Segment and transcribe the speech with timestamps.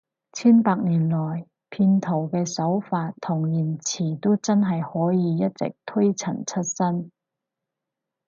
[0.33, 7.11] 千百年來，騙徒嘅手法同言辭都真係可以一直推陳出新